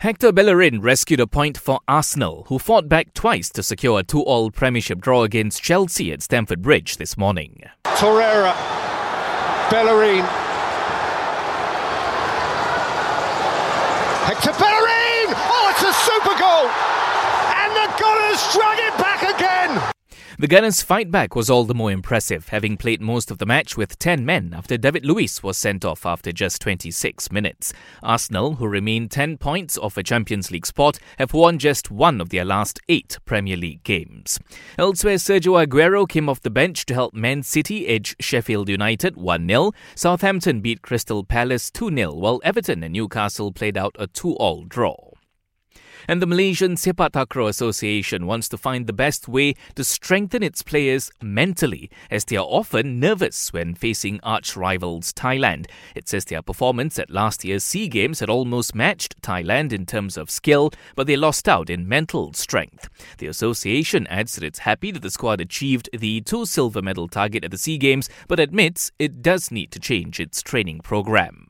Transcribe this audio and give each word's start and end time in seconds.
Hector 0.00 0.30
Bellerin 0.30 0.80
rescued 0.80 1.18
a 1.18 1.26
point 1.26 1.58
for 1.58 1.80
Arsenal, 1.88 2.44
who 2.46 2.60
fought 2.60 2.88
back 2.88 3.12
twice 3.14 3.50
to 3.50 3.64
secure 3.64 3.98
a 3.98 4.04
2 4.04 4.22
all 4.22 4.52
Premiership 4.52 5.00
draw 5.00 5.24
against 5.24 5.60
Chelsea 5.60 6.12
at 6.12 6.22
Stamford 6.22 6.62
Bridge 6.62 6.98
this 6.98 7.16
morning. 7.16 7.64
Torreira, 7.82 8.54
Bellerin. 9.72 10.22
Hector 14.22 14.52
Bellerin! 14.54 15.34
Oh, 15.34 15.66
it's 15.74 15.82
a 15.82 15.92
super 16.06 16.38
goal! 16.38 16.70
And 17.58 17.74
the 17.74 17.90
Gunners 17.98 18.52
drag 18.54 18.78
it 18.78 18.87
back 18.87 18.87
again! 18.87 18.87
The 20.40 20.46
Gunners' 20.46 20.82
fight 20.82 21.10
back 21.10 21.34
was 21.34 21.50
all 21.50 21.64
the 21.64 21.74
more 21.74 21.90
impressive, 21.90 22.50
having 22.50 22.76
played 22.76 23.00
most 23.00 23.32
of 23.32 23.38
the 23.38 23.44
match 23.44 23.76
with 23.76 23.98
10 23.98 24.24
men 24.24 24.54
after 24.56 24.76
David 24.78 25.04
Luiz 25.04 25.42
was 25.42 25.58
sent 25.58 25.84
off 25.84 26.06
after 26.06 26.30
just 26.30 26.62
26 26.62 27.32
minutes. 27.32 27.72
Arsenal, 28.04 28.54
who 28.54 28.68
remain 28.68 29.08
10 29.08 29.38
points 29.38 29.76
off 29.76 29.96
a 29.96 30.04
Champions 30.04 30.52
League 30.52 30.64
spot, 30.64 31.00
have 31.18 31.34
won 31.34 31.58
just 31.58 31.90
one 31.90 32.20
of 32.20 32.28
their 32.28 32.44
last 32.44 32.78
eight 32.88 33.18
Premier 33.24 33.56
League 33.56 33.82
games. 33.82 34.38
Elsewhere, 34.78 35.16
Sergio 35.16 35.66
Aguero 35.66 36.08
came 36.08 36.28
off 36.28 36.40
the 36.40 36.50
bench 36.50 36.86
to 36.86 36.94
help 36.94 37.14
Man 37.14 37.42
City 37.42 37.88
edge 37.88 38.14
Sheffield 38.20 38.68
United 38.68 39.16
1 39.16 39.48
0. 39.48 39.72
Southampton 39.96 40.60
beat 40.60 40.82
Crystal 40.82 41.24
Palace 41.24 41.68
2 41.68 41.92
0, 41.92 42.14
while 42.14 42.40
Everton 42.44 42.84
and 42.84 42.92
Newcastle 42.92 43.50
played 43.50 43.76
out 43.76 43.96
a 43.98 44.06
2 44.06 44.34
all 44.34 44.62
draw. 44.62 45.07
And 46.10 46.22
the 46.22 46.26
Malaysian 46.26 46.76
Sepak 46.76 47.10
Takraw 47.10 47.50
Association 47.50 48.26
wants 48.26 48.48
to 48.48 48.56
find 48.56 48.86
the 48.86 48.94
best 48.94 49.28
way 49.28 49.52
to 49.74 49.84
strengthen 49.84 50.42
its 50.42 50.62
players 50.62 51.10
mentally, 51.20 51.90
as 52.10 52.24
they 52.24 52.36
are 52.36 52.46
often 52.48 52.98
nervous 52.98 53.52
when 53.52 53.74
facing 53.74 54.18
arch 54.22 54.56
rivals 54.56 55.12
Thailand. 55.12 55.66
It 55.94 56.08
says 56.08 56.24
their 56.24 56.40
performance 56.40 56.98
at 56.98 57.10
last 57.10 57.44
year's 57.44 57.62
SEA 57.62 57.88
Games 57.88 58.20
had 58.20 58.30
almost 58.30 58.74
matched 58.74 59.20
Thailand 59.20 59.70
in 59.70 59.84
terms 59.84 60.16
of 60.16 60.30
skill, 60.30 60.70
but 60.96 61.06
they 61.06 61.16
lost 61.16 61.46
out 61.46 61.68
in 61.68 61.86
mental 61.86 62.32
strength. 62.32 62.88
The 63.18 63.26
association 63.26 64.06
adds 64.06 64.34
that 64.36 64.44
it's 64.44 64.60
happy 64.60 64.90
that 64.92 65.02
the 65.02 65.10
squad 65.10 65.42
achieved 65.42 65.90
the 65.92 66.22
two 66.22 66.46
silver 66.46 66.80
medal 66.80 67.08
target 67.08 67.44
at 67.44 67.50
the 67.50 67.58
SEA 67.58 67.76
Games, 67.76 68.08
but 68.28 68.40
admits 68.40 68.92
it 68.98 69.20
does 69.20 69.50
need 69.50 69.70
to 69.72 69.78
change 69.78 70.20
its 70.20 70.40
training 70.40 70.80
program. 70.80 71.48